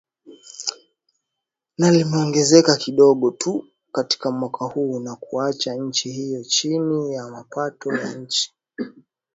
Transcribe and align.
na 1.77 1.91
limeongezeka 1.91 2.75
kidogo 2.75 3.31
tu 3.31 3.67
katika 3.91 4.31
mwaka 4.31 4.65
huo, 4.65 4.99
na 4.99 5.15
kuiacha 5.15 5.75
nchi 5.75 6.11
hiyo 6.11 6.43
chini 6.43 7.13
ya 7.13 7.27
mapato 7.27 7.95
ya 7.97 8.25
chini. 8.25 8.53